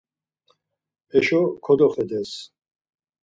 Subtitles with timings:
[1.11, 2.31] Heşo kodoxedes.